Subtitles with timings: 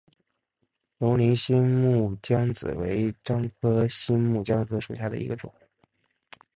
[0.97, 5.53] 龙陵新木姜子为樟科新木姜子属下的一个种。